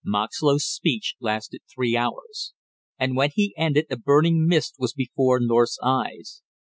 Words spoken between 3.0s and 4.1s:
when he ended a